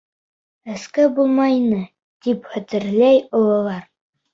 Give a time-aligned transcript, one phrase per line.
[0.75, 1.85] Эске булмай ине,
[2.25, 3.91] тип хәтерләй ололар.